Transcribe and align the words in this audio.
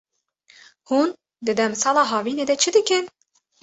Hûn 0.89 1.09
di 1.45 1.53
demsala 1.59 2.03
havinê 2.11 2.45
de 2.49 2.55
çi 2.61 2.69
dikin? 2.75 3.05